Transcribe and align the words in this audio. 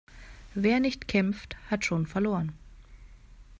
Wer 0.55 0.79
nicht 0.79 1.07
kämpft, 1.07 1.55
hat 1.69 1.85
schon 1.85 2.07
verloren. 2.07 2.53